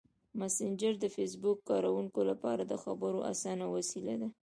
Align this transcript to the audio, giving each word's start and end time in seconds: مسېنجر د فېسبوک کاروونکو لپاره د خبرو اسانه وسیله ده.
مسېنجر 0.39 0.93
د 0.99 1.05
فېسبوک 1.15 1.57
کاروونکو 1.69 2.19
لپاره 2.31 2.63
د 2.65 2.73
خبرو 2.83 3.19
اسانه 3.33 3.65
وسیله 3.75 4.15
ده. 4.21 4.29